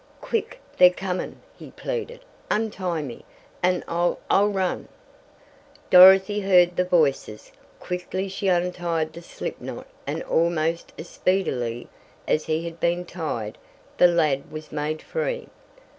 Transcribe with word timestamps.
"Quick! 0.19 0.59
They're 0.79 0.89
coming!" 0.89 1.41
he 1.55 1.69
pleaded. 1.69 2.21
"Untie 2.49 3.03
me, 3.03 3.23
and 3.61 3.83
I 3.87 4.15
I'll 4.31 4.47
run." 4.49 4.87
Dorothy 5.91 6.39
heard 6.39 6.75
the 6.75 6.83
voices. 6.85 7.51
Quickly 7.79 8.27
she 8.27 8.47
untied 8.47 9.13
the 9.13 9.21
slip 9.21 9.61
knot 9.61 9.85
and 10.07 10.23
almost 10.23 10.91
as 10.97 11.07
speedily 11.07 11.87
as 12.27 12.45
he 12.45 12.63
had 12.65 12.79
been 12.79 13.05
tied, 13.05 13.59
the 13.99 14.07
lad 14.07 14.51
was 14.51 14.71
made 14.71 15.03
free. 15.03 15.49